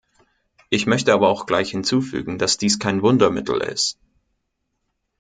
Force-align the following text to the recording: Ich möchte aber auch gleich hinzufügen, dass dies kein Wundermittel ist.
Ich 0.71 0.87
möchte 0.87 1.13
aber 1.13 1.29
auch 1.29 1.45
gleich 1.45 1.69
hinzufügen, 1.69 2.39
dass 2.39 2.57
dies 2.57 2.79
kein 2.79 3.03
Wundermittel 3.03 3.61
ist. 3.61 3.99